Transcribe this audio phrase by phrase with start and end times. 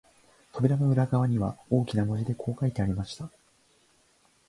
[0.51, 3.29] 扉の裏側には、大きな字でこう書いてありました